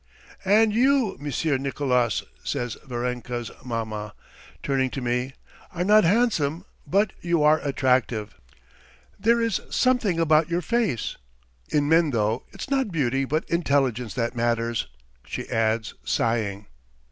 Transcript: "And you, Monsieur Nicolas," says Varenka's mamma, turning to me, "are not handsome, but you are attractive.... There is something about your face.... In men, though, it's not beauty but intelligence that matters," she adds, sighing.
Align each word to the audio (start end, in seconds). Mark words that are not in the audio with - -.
"And 0.45 0.73
you, 0.73 1.15
Monsieur 1.19 1.59
Nicolas," 1.59 2.23
says 2.43 2.75
Varenka's 2.87 3.51
mamma, 3.63 4.15
turning 4.63 4.89
to 4.89 4.99
me, 4.99 5.33
"are 5.75 5.83
not 5.83 6.03
handsome, 6.05 6.65
but 6.87 7.13
you 7.21 7.43
are 7.43 7.59
attractive.... 7.59 8.33
There 9.19 9.39
is 9.39 9.61
something 9.69 10.19
about 10.19 10.49
your 10.49 10.63
face.... 10.63 11.17
In 11.69 11.87
men, 11.87 12.09
though, 12.09 12.41
it's 12.51 12.67
not 12.67 12.91
beauty 12.91 13.25
but 13.25 13.47
intelligence 13.47 14.15
that 14.15 14.35
matters," 14.35 14.87
she 15.23 15.47
adds, 15.49 15.93
sighing. 16.03 16.65